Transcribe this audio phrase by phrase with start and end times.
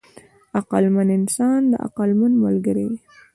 [0.59, 2.99] عقلمند انسان د عقلمند ملګری وي.